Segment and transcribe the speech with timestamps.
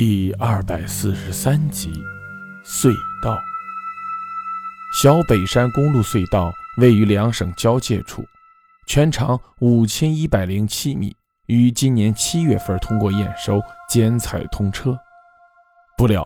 [0.00, 2.04] 第二百四十三集，
[2.64, 3.36] 隧道。
[5.02, 8.24] 小北山公路隧道位于两省交界处，
[8.86, 11.12] 全长五千一百零七米，
[11.46, 14.96] 于今年七月份通过验收检采通车。
[15.96, 16.24] 不料，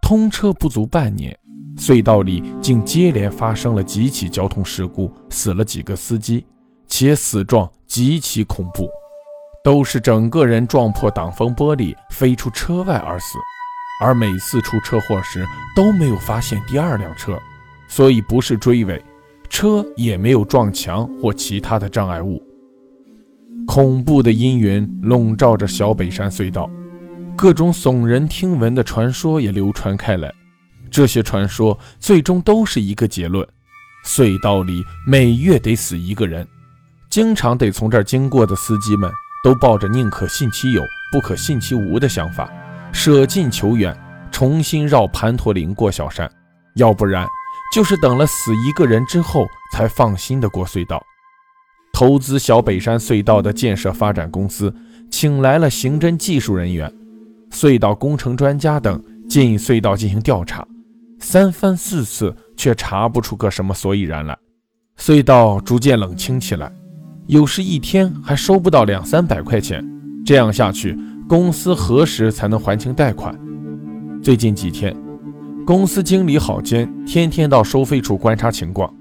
[0.00, 1.36] 通车不足半年，
[1.76, 6.46] 隧道里竟接连发生了几起交通事故，死了几个司机，
[6.86, 8.88] 且死状极其恐怖。
[9.62, 13.38] 都是整个人撞破挡风玻璃飞出车外而死，
[14.02, 17.38] 而每次出车祸时都没有发现第二辆车，
[17.86, 19.04] 所以不是追尾，
[19.50, 22.42] 车也没有撞墙或其他的障碍物。
[23.66, 26.68] 恐怖的阴云笼罩着小北山隧道，
[27.36, 30.32] 各种耸人听闻的传说也流传开来。
[30.90, 33.46] 这些传说最终都是一个结论：
[34.06, 36.46] 隧道里每月得死一个人。
[37.10, 39.10] 经常得从这儿经过的司机们。
[39.42, 42.50] 都抱着宁可信其有，不可信其无的想法，
[42.92, 43.96] 舍近求远，
[44.30, 46.30] 重新绕盘陀岭过小山，
[46.76, 47.26] 要不然
[47.74, 51.02] 就是等了死一个人之后才放心的过隧道。
[51.92, 54.74] 投资小北山隧道的建设发展公司
[55.10, 56.92] 请来了刑侦技术人员、
[57.50, 60.66] 隧道工程专家等进隧道进行调查，
[61.18, 64.38] 三番四次却查不出个什么所以然来，
[64.98, 66.72] 隧道逐渐冷清起来。
[67.30, 69.88] 有时一天还收不到两三百块钱，
[70.26, 73.32] 这样下去，公司何时才能还清贷款？
[74.20, 74.92] 最近几天，
[75.64, 78.92] 公司经理郝坚天天到收费处观察情况。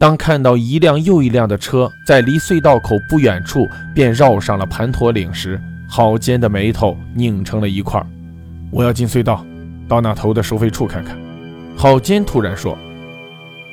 [0.00, 5.56] 当看到一辆又一辆的车在离隧道口不远处便绕上了盘陀岭时，
[5.88, 8.04] 郝坚的眉头拧成了一块。
[8.72, 9.46] 我要进隧道，
[9.86, 11.16] 到那头的收费处看看。
[11.76, 12.76] 郝坚突然说：“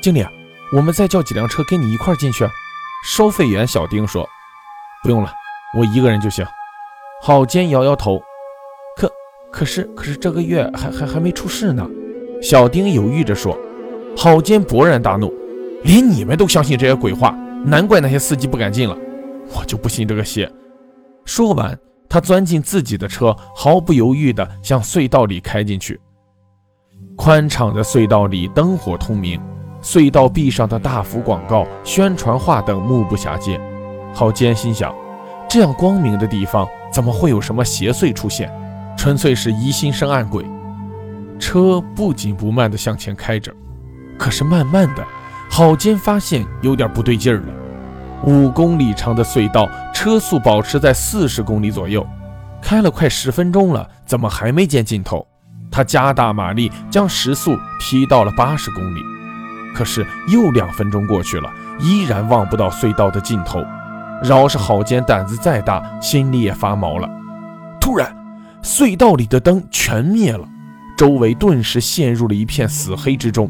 [0.00, 0.24] 经理，
[0.72, 2.44] 我们再叫几辆车跟你一块进去。”
[3.08, 4.28] 收费员小丁说
[5.02, 5.32] ：“不用了，
[5.78, 6.46] 我一个人就行。”
[7.22, 8.20] 郝坚摇摇头
[8.98, 9.10] ：“可
[9.50, 11.88] 可是可是这个月还还还没出事呢。”
[12.42, 13.58] 小丁犹豫着说。
[14.14, 15.32] 郝坚勃然大怒
[15.84, 17.30] ：“连你们都相信这些鬼话，
[17.64, 18.94] 难怪那些司机不敢进了。
[19.56, 20.50] 我就不信这个邪！”
[21.24, 21.78] 说完，
[22.10, 25.98] 他钻进自己的车，毫不犹豫地向隧道里开进去。
[27.16, 29.40] 宽敞的隧道里灯火通明。
[29.82, 33.60] 隧道壁上的大幅广告、宣传画等目不暇接。
[34.14, 34.94] 郝坚心想：
[35.48, 38.52] 这样光明的地方，怎么会有什么邪祟出现？
[38.96, 40.44] 纯粹是疑心生暗鬼。
[41.38, 43.54] 车不紧不慢地向前开着，
[44.18, 45.06] 可是慢慢的，
[45.48, 47.46] 郝坚发现有点不对劲儿了。
[48.24, 52.04] 五公里长的隧道，车速保持在四十公里左右，
[52.60, 55.24] 开了快十分钟了，怎么还没见尽头？
[55.70, 59.00] 他加大马力，将时速提到了八十公里。
[59.78, 63.64] 可是又两分钟过去了，依然望不到隧道的尽头。
[64.24, 67.08] 饶是郝坚胆子再大，心里也发毛了。
[67.80, 68.12] 突然，
[68.60, 70.44] 隧道里的灯全灭了，
[70.96, 73.48] 周围顿时陷入了一片死黑之中。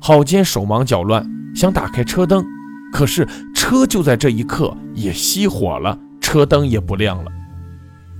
[0.00, 2.44] 郝坚手忙脚乱，想打开车灯，
[2.92, 7.32] 可是车就在这一刻也熄火了，车灯也不亮了。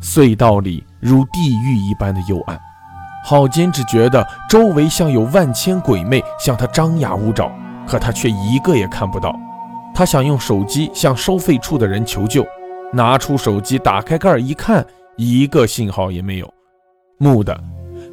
[0.02, 2.58] 隧道里如地狱一般的幽暗。
[3.24, 7.52] 郝坚只觉得周围像有万千鬼魅向他张牙舞爪，
[7.86, 9.34] 可他却一个也看不到。
[9.94, 12.46] 他想用手机向收费处的人求救，
[12.92, 14.86] 拿出手机打开盖儿一看，
[15.16, 16.48] 一个信号也没有。
[17.18, 17.58] 蓦的，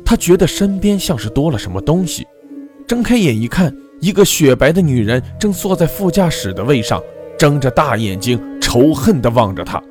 [0.03, 2.27] 他觉得身边像是多了什么东西，
[2.87, 6.99] 睁开眼一看，一个雪白的女人正坐在副驾驶的位上，
[7.37, 9.81] 睁着大眼睛仇恨地望着他。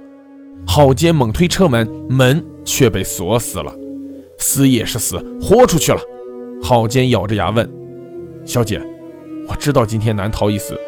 [0.67, 3.73] 郝坚猛推车门，门却被锁死了。
[4.45, 5.99] 死也是死，豁出去了。
[6.63, 7.67] 郝坚咬着牙问
[8.45, 8.79] ：“小姐，
[9.49, 10.79] 我知道今天难逃一死，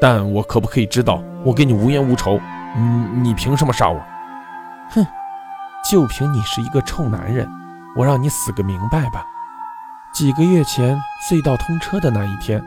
[0.00, 2.40] 但我可不可以知道，我跟你无冤无仇，
[2.74, 4.00] 你你凭什么杀我
[4.92, 5.06] ？”“哼，
[5.90, 7.46] 就凭你是一个臭男人，
[7.98, 9.22] 我让你死个明白吧。”
[10.14, 12.64] 几个月前隧道通车的那一天，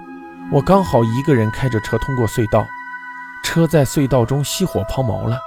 [0.51, 2.63] 我刚好一个人开着车通过隧道，
[3.43, 5.39] 车在隧道中熄火抛锚了。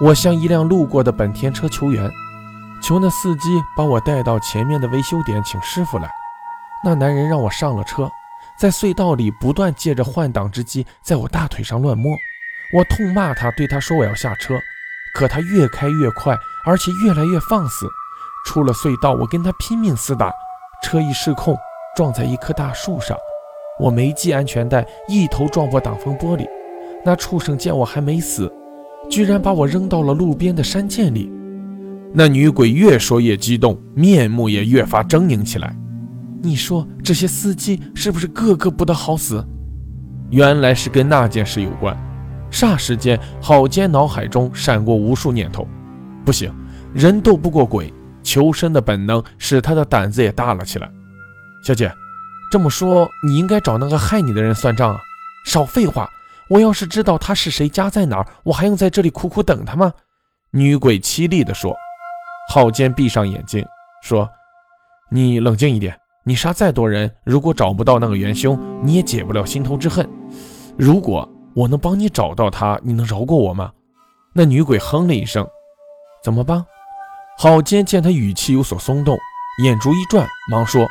[0.00, 2.08] 我向一辆路过的本田车求援。
[2.82, 6.10] 求那司机把我带到前面的维修点，请师傅来。
[6.84, 8.10] 那男人让我上了车，
[8.58, 12.12] 在隧道里不断借着换挡之机在我大腿上乱摸。
[12.74, 14.58] 我痛骂他，对他说我要下车，
[15.14, 16.36] 可他越开越快，
[16.66, 17.86] 而且越来越放肆。
[18.46, 20.32] 出了隧道，我跟他拼命厮打，
[20.82, 21.56] 车一失控
[21.94, 23.16] 撞在一棵大树上，
[23.78, 26.48] 我没系安全带，一头撞破挡风玻璃。
[27.04, 28.52] 那畜生见我还没死，
[29.08, 31.32] 居然把我扔到了路边的山涧里。
[32.14, 35.74] 那女鬼越说越激动，面目也越发狰狞起来。
[36.42, 39.42] 你说这些司机是不是个个不得好死？
[40.30, 41.96] 原来是跟那件事有关。
[42.50, 45.66] 霎时间，郝坚脑海中闪过无数念头。
[46.22, 46.52] 不行，
[46.92, 47.92] 人斗不过鬼，
[48.22, 50.90] 求生的本能使他的胆子也大了起来。
[51.64, 51.90] 小姐，
[52.50, 55.00] 这么说，你应该找那个害你的人算账啊！
[55.46, 56.06] 少废话，
[56.50, 59.92] 我要是知道他是谁，家在哪儿，我还用在这里苦苦等他吗？
[60.50, 61.74] 女鬼凄厉地说。
[62.54, 63.64] 浩坚闭上眼睛
[64.02, 64.28] 说
[65.10, 70.06] ：“你冷静一点，你杀再多人，如果找不到那个元凶，你也解不了心头之恨。
[70.76, 73.72] 如果我能帮你找到他，你能饶过我吗？”
[74.36, 75.48] 那女鬼哼了一声
[76.22, 76.62] ：“怎么帮？”
[77.38, 79.16] 郝坚见他语气有所松动，
[79.64, 80.86] 眼珠一转，忙说：“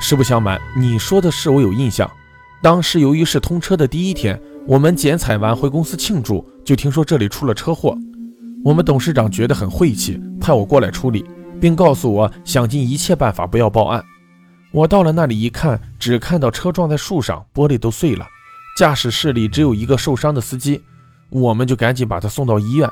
[0.00, 2.08] 实不相瞒，你说的事我有印象。
[2.62, 7.98] 当时由于是通车的第一天，我们剪彩完回公司庆祝，就听说这里出了车祸。
[8.66, 11.24] 我们董事长觉得很晦气，派我过来处理，
[11.60, 14.04] 并告诉我想尽一切办法不要报案。
[14.72, 18.26] 我到了那里一看，只看到车撞在树上，玻璃都碎了，
[18.76, 20.82] 驾驶室里只有一个受伤的司机，
[21.30, 22.90] 我们就赶紧把他送到医院。”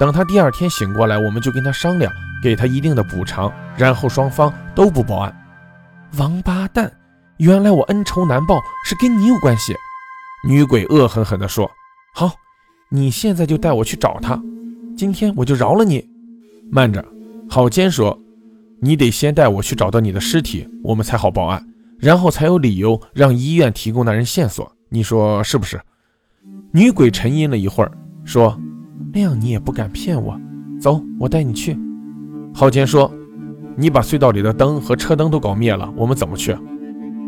[0.00, 2.10] 等他第二天醒过来，我们就跟他商量，
[2.42, 5.46] 给他一定的补偿，然后双方都不报案。
[6.16, 6.90] 王八蛋，
[7.36, 9.74] 原来我恩仇难报是跟你有关系。
[10.48, 11.70] 女鬼恶狠狠地说
[12.16, 12.32] ：“好，
[12.88, 14.40] 你现在就带我去找他，
[14.96, 16.08] 今天我就饶了你。”
[16.70, 17.04] 慢着，
[17.48, 18.18] 郝坚说
[18.80, 21.66] ：“你得先带我去找到你的尸体，我们才好报案，
[21.98, 24.70] 然后才有理由让医院提供那人线索。
[24.88, 25.80] 你说是不是？”
[26.72, 27.92] 女鬼沉吟了一会儿，
[28.24, 28.58] 说。
[29.12, 30.40] 那样你也不敢骗我，
[30.80, 31.76] 走，我带你去。
[32.54, 33.12] 郝坚说
[33.74, 36.56] ：“你把隧道里的灯和车灯都搞灭了，我们怎么去？”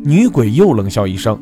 [0.04, 1.36] 女鬼又冷笑一声：“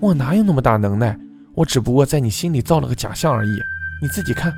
[0.00, 1.18] 我哪有那么大能耐？
[1.54, 3.50] 我只不过在你心里造了个假象而已。
[4.00, 4.50] 你自己看。”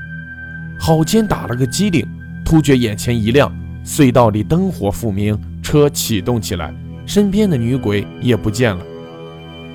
[0.78, 2.06] 郝坚打了个机灵，
[2.44, 3.50] 突觉眼前一亮，
[3.84, 6.74] 隧道里灯火复明，车启动起来，
[7.06, 8.84] 身边的女鬼也不见了。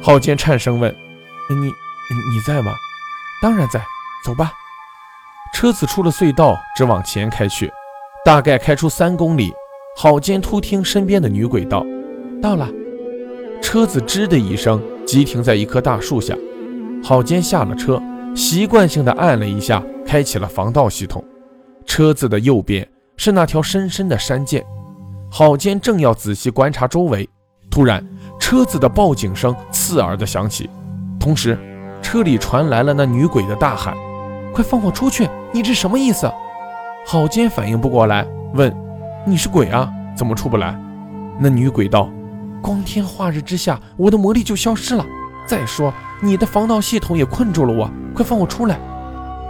[0.02, 0.94] 郝坚颤声问
[1.50, 2.74] ：“你，你在吗
[3.42, 3.84] ？”“当然在。
[4.24, 4.52] ”“走吧。”
[5.54, 7.72] 车子出了隧道，直往前开去。
[8.24, 9.52] 大概开出三公里，
[9.98, 11.86] 郝坚突听身边的女鬼道
[12.42, 12.70] ：“到了。”
[13.62, 16.36] 车子吱的一声，急停在一棵大树下。
[17.04, 18.02] 郝坚下了车，
[18.36, 21.24] 习惯性的按了一下，开启了防盗系统。
[21.86, 22.88] 车子的右边
[23.18, 24.64] 是那条深深的山涧。
[25.32, 27.28] 郝坚正要仔细观察周围，
[27.70, 28.06] 突然，
[28.40, 30.70] 车子的报警声刺耳的响起，
[31.20, 31.58] 同时，
[32.02, 33.96] 车里传来了那女鬼的大喊。
[34.54, 35.30] 快放我出去！
[35.52, 36.32] 你这什么意思？
[37.06, 38.76] 郝坚反应不过来，问
[39.26, 39.92] ：“你是鬼啊？
[40.16, 40.76] 怎么出不来？”
[41.40, 42.10] 那女鬼道
[42.62, 45.06] ：“光天化日之下，我的魔力就消失了。
[45.46, 48.80] 再说你的防盗系统也困住了我，快放我出来！”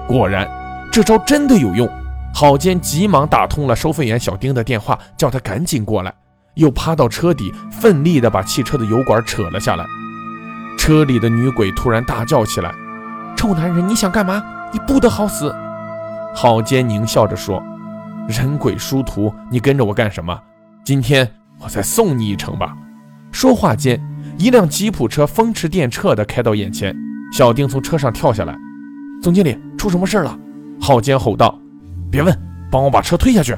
[0.08, 0.48] 果然，
[0.92, 1.90] 这招真的有用。
[2.34, 6.14] 郝坚急忙打通了收费员小丁的电话，叫他赶紧过来，
[6.54, 9.84] 又趴到车底，奋力地把汽车的油管扯了下来。
[10.78, 12.72] 车里的女鬼突然大叫起来
[13.36, 15.54] ：“臭男人，你想干嘛？”你不得好死！
[16.36, 17.62] 郝坚狞笑着说
[18.30, 20.40] ：“人鬼殊途，你跟着我干什么？
[20.84, 21.28] 今天
[21.60, 22.78] 我再送你一程吧。”
[23.34, 24.00] 说话间，
[24.38, 26.96] 一辆吉普车风驰电掣地开到眼前。
[27.32, 28.56] 小丁从车上跳下来
[29.22, 30.38] ：“总经理，出什么事了？”
[30.82, 31.58] 郝坚吼道
[32.12, 32.36] ：“别问，
[32.72, 33.56] 帮我把车推下去。”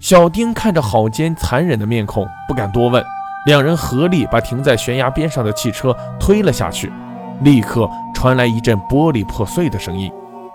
[0.00, 3.02] 小丁看着郝坚残忍的面孔，不敢多问。
[3.46, 6.90] 两人合力把停在悬崖边上的汽车推了下去，
[7.42, 10.10] 立刻传来一阵玻璃破碎的声音。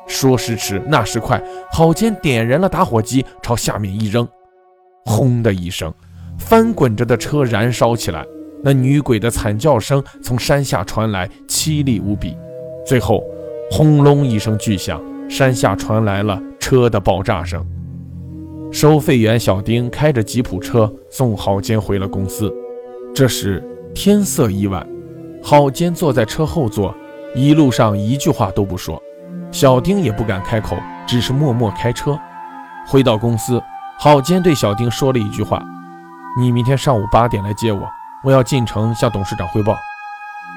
[0.08, 1.40] 说时迟，那时快，
[1.72, 4.28] 郝坚点燃了打火机，朝下面一扔，
[5.06, 5.94] 轰的一声，
[6.40, 8.26] 翻滚着的车燃烧起来。
[8.62, 12.36] 那女鬼的惨叫声从山下传来，凄厉无比。
[12.86, 13.24] 最后，
[13.72, 17.66] 轰隆一声巨响，山下传来了车的爆炸声。
[18.72, 22.54] 收费员小丁开着吉普车送郝坚回了公司。
[23.16, 23.64] 这时
[23.96, 24.88] 天色已晚，
[25.42, 26.94] 郝坚坐在车后座，
[27.34, 29.02] 一路上一句话都不说。
[29.52, 32.20] 小丁也不敢开口，只是默默开车。
[32.88, 33.62] 回到公司，
[33.98, 35.64] 郝坚对小丁说了一句话
[36.40, 37.82] ：“你明天上午八点来接我，
[38.24, 39.78] 我要进城向董事长汇报。”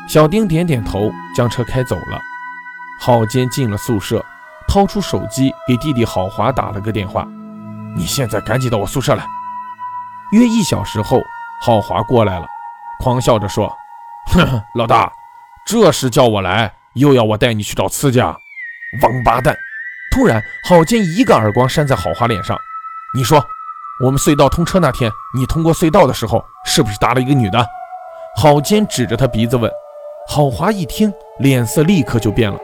[0.09, 2.21] 小丁点点头，将车开走了。
[3.01, 4.25] 郝坚进了宿舍，
[4.69, 7.27] 掏出手机给弟弟郝华打了个电话
[7.97, 9.25] ：“你现在赶紧到我宿舍来。”
[10.33, 11.21] 约一小时后，
[11.63, 12.47] 郝华过来了，
[13.01, 13.69] 狂笑着说
[14.33, 15.13] ：“哼哼，老大，
[15.67, 18.27] 这时叫我来，又要我带你去找刺家？”
[19.03, 19.57] 王八蛋！
[20.11, 22.59] 突然，郝坚一个耳光扇在郝华脸上。
[23.17, 23.45] 你说，
[24.03, 27.65] 我们隧道通车那天，你通过隧道的时候，是不是搭了一个女的？
[28.35, 29.71] 郝坚指着他鼻子问。
[30.27, 32.59] 郝华一听，脸色立刻就变了。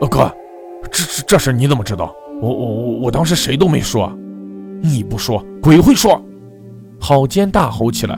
[0.00, 0.32] 呃，哥，
[0.92, 2.14] 这这这事你怎么知道？
[2.40, 4.12] 我我我我当时谁都没说。
[4.80, 6.22] 你不说，鬼会说！
[7.00, 8.16] 郝坚大吼起来。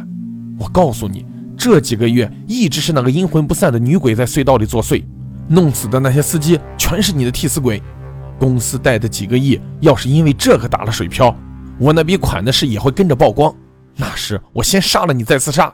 [0.60, 1.24] 我告诉你，
[1.56, 5.02] 这几个月一直是那个阴魂不散的女鬼在隧道里作祟。
[5.48, 7.82] 弄死的那些司机全是你的替死鬼，
[8.38, 11.34] 公司贷的几个亿，要是因为这个打了水漂，
[11.78, 13.54] 我那笔款的事也会跟着曝光。
[13.94, 15.72] 那时我先杀了你，再自杀。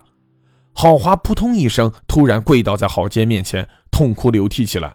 [0.73, 4.95] 郝华扑通一声，突然跪倒在郝坚面前，痛哭流涕起来。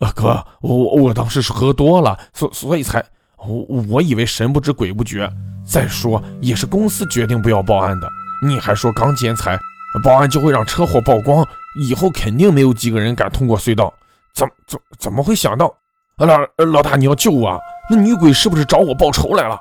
[0.00, 3.04] 啊，哥，我我当时是喝多了，所所以才
[3.36, 5.30] 我我以为神不知鬼不觉。
[5.64, 8.08] 再说也是公司决定不要报案的，
[8.46, 9.58] 你还说刚劫财，
[10.02, 11.46] 报案就会让车祸曝光，
[11.80, 13.92] 以后肯定没有几个人敢通过隧道。
[14.34, 15.72] 怎怎怎么会想到？
[16.16, 17.60] 老老大，你要救我！
[17.90, 19.58] 那女鬼是不是找我报仇来了？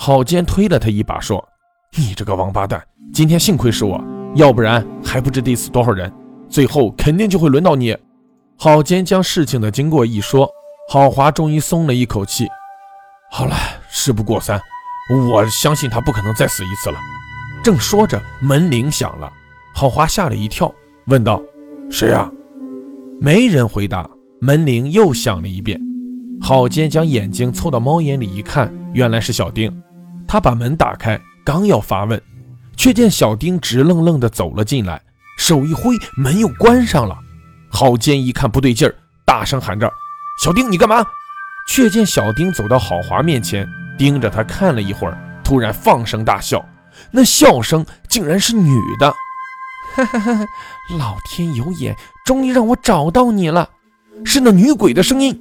[0.00, 1.44] 郝坚推了他一把，说
[1.98, 2.80] ：“你这个王八蛋，
[3.12, 4.02] 今天幸亏是我。”
[4.36, 6.12] 要不然还不知得死多少人，
[6.48, 7.96] 最后肯定就会轮到你。
[8.56, 10.48] 郝坚将事情的经过一说，
[10.88, 12.46] 郝华终于松了一口气。
[13.32, 13.56] 好了，
[13.90, 14.60] 事不过三，
[15.32, 16.98] 我相信他不可能再死一次了。
[17.64, 19.28] 正说着，门铃响了，
[19.74, 20.72] 郝华吓了一跳，
[21.06, 21.42] 问道
[21.90, 22.30] ：“谁呀？”
[23.20, 24.08] 没人回答。
[24.40, 25.80] 门铃又响了一遍，
[26.40, 29.82] 郝坚将眼睛凑到猫眼里一看，原来是小丁。
[30.28, 32.22] 他把门打开，刚要发问。
[32.76, 35.02] 却见小丁直愣愣地走了进来，
[35.36, 37.18] 手一挥，门又关上了。
[37.68, 38.94] 郝坚一看不对劲儿，
[39.24, 39.92] 大声喊着
[40.40, 41.04] ：“小丁，你干嘛？”
[41.68, 43.68] 却见小丁走到郝华面前，
[43.98, 46.64] 盯着他看了一会儿，突然放声大笑，
[47.10, 49.12] 那笑声竟然是女的。
[49.96, 50.46] 哈哈哈！
[50.96, 53.68] 老天有眼，终于让我找到你了，
[54.24, 55.36] 是那女鬼的声音。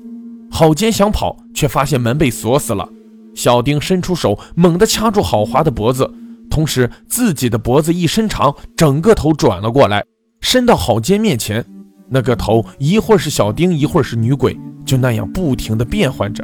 [0.51, 2.89] 郝坚想跑，却发现门被锁死了。
[3.37, 6.11] 小丁伸出手，猛地掐住郝华的脖子。
[6.49, 10.03] 同时，自己的脖子一伸长，整个头转了过来，
[10.41, 11.63] 伸到郝坚面前。
[12.09, 16.43] 那个头一会儿是小丁，一会儿是女鬼，就那样不停地变换着。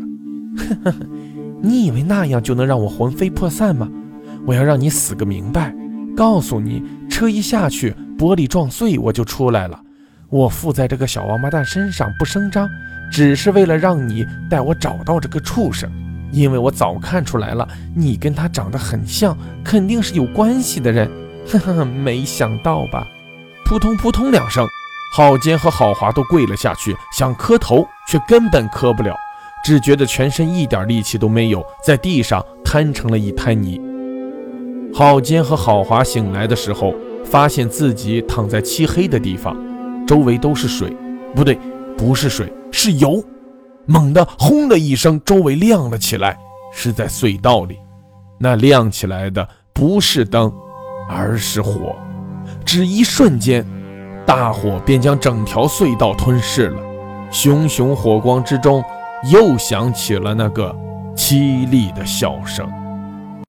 [0.56, 0.96] 呵呵，
[1.64, 3.90] 你以为那样就能让我魂飞魄散吗？
[4.46, 5.74] 我要让你死个明白！
[6.16, 9.82] 告诉你，车一下去，玻璃撞碎，我就出来了。
[10.30, 12.70] 我附在这个小王八蛋身上不声张，
[13.12, 15.90] 只是为了让你带我找到这个畜生。
[16.34, 21.10] 因为我早看出来了，你跟他长得很像，肯定是有关系的人。
[21.48, 23.08] 呵呵，没想到吧？
[23.66, 24.68] 扑通扑通两声，
[25.16, 29.16] 郝坚和郝华都跪了下去，想磕头，却根本磕不了，
[29.64, 33.80] 只觉得全身一点力气都没有，在地上瘫成了一滩泥。
[34.94, 39.56] 郝坚和郝华醒来的时候，发现自己躺在漆黑的地方，
[40.08, 40.96] 周围都是水，
[41.36, 41.60] 不对，
[41.96, 43.24] 不是水，是油。
[43.86, 46.38] 猛地，轰的一声，周围亮了起来，
[46.74, 47.78] 是在隧道里。
[48.40, 50.52] 那亮起来的不是灯，
[51.10, 51.96] 而是火。
[52.66, 53.66] 只一瞬间，
[54.26, 56.82] 大火便将整条隧道吞噬了。
[57.32, 58.84] 熊熊火光之中，
[59.32, 60.76] 又响起了那个
[61.16, 62.70] 凄厉的笑声。